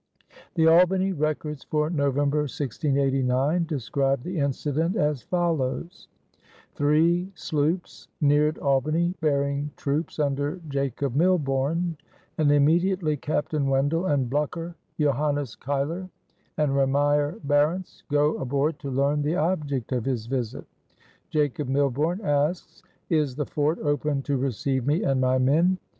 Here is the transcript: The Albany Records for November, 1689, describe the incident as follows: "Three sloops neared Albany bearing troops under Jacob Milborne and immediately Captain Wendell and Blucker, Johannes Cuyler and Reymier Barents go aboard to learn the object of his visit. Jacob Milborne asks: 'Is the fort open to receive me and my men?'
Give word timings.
The 0.55 0.65
Albany 0.65 1.11
Records 1.13 1.63
for 1.63 1.91
November, 1.91 2.39
1689, 2.39 3.65
describe 3.67 4.23
the 4.23 4.39
incident 4.39 4.95
as 4.95 5.21
follows: 5.21 6.07
"Three 6.73 7.31
sloops 7.35 8.07
neared 8.19 8.57
Albany 8.57 9.13
bearing 9.21 9.69
troops 9.77 10.17
under 10.17 10.59
Jacob 10.69 11.13
Milborne 11.13 11.97
and 12.39 12.51
immediately 12.51 13.15
Captain 13.15 13.67
Wendell 13.69 14.07
and 14.07 14.27
Blucker, 14.27 14.75
Johannes 14.99 15.55
Cuyler 15.55 16.09
and 16.57 16.71
Reymier 16.71 17.39
Barents 17.45 18.01
go 18.09 18.37
aboard 18.37 18.79
to 18.79 18.89
learn 18.89 19.21
the 19.21 19.35
object 19.35 19.91
of 19.91 20.05
his 20.05 20.25
visit. 20.25 20.65
Jacob 21.29 21.69
Milborne 21.69 22.23
asks: 22.23 22.81
'Is 23.11 23.35
the 23.35 23.45
fort 23.45 23.77
open 23.77 24.23
to 24.23 24.35
receive 24.35 24.83
me 24.87 25.03
and 25.03 25.21
my 25.21 25.37
men?' 25.37 25.77